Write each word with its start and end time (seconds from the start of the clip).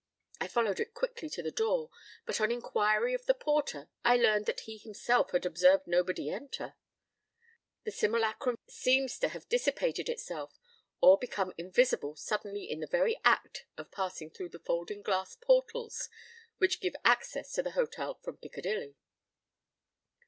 I 0.39 0.47
followed 0.47 0.79
it 0.79 0.95
quickly 0.95 1.29
to 1.29 1.43
the 1.43 1.51
door, 1.51 1.91
but 2.25 2.41
on 2.41 2.49
inquiry 2.51 3.13
of 3.13 3.27
the 3.27 3.35
porter, 3.35 3.87
I 4.03 4.17
learned 4.17 4.47
that 4.47 4.61
he 4.61 4.77
himself 4.79 5.29
had 5.29 5.45
observed 5.45 5.85
nobody 5.85 6.27
enter. 6.31 6.73
The 7.83 7.91
simulacrum 7.91 8.55
seems 8.67 9.19
to 9.19 9.27
have 9.27 9.47
dissipated 9.47 10.09
itself 10.09 10.57
or 11.01 11.19
become 11.19 11.53
invisible 11.55 12.15
suddenly 12.15 12.63
in 12.63 12.79
the 12.79 12.87
very 12.87 13.21
act 13.23 13.67
of 13.77 13.91
passing 13.91 14.31
through 14.31 14.49
the 14.49 14.57
folding 14.65 15.03
glass 15.03 15.35
portals 15.35 16.09
which 16.57 16.81
give 16.81 16.95
access 17.05 17.51
to 17.51 17.61
the 17.61 17.73
hotel 17.77 18.15
from 18.23 18.37
Piccadilly. 18.37 18.95